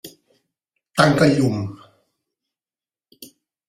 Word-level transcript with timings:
Tanca 1.01 1.29
el 1.33 1.37
llum. 1.41 1.61